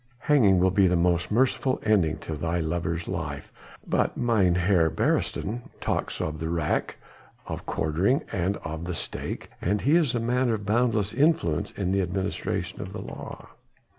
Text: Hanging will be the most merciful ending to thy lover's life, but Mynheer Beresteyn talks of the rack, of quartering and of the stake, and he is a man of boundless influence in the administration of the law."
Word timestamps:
Hanging 0.21 0.57
will 0.59 0.71
be 0.71 0.87
the 0.87 0.95
most 0.95 1.29
merciful 1.29 1.79
ending 1.85 2.17
to 2.21 2.35
thy 2.35 2.59
lover's 2.59 3.07
life, 3.07 3.51
but 3.87 4.17
Mynheer 4.17 4.89
Beresteyn 4.89 5.61
talks 5.79 6.19
of 6.19 6.39
the 6.39 6.49
rack, 6.49 6.97
of 7.45 7.67
quartering 7.67 8.23
and 8.31 8.57
of 8.63 8.85
the 8.85 8.95
stake, 8.95 9.49
and 9.61 9.81
he 9.81 9.95
is 9.95 10.15
a 10.15 10.19
man 10.19 10.49
of 10.49 10.65
boundless 10.65 11.13
influence 11.13 11.69
in 11.69 11.91
the 11.91 12.01
administration 12.01 12.81
of 12.81 12.93
the 12.93 13.01
law." 13.01 13.49